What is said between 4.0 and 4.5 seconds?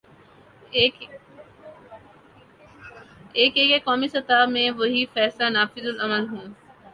سطح